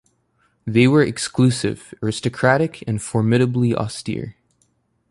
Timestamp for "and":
2.87-2.99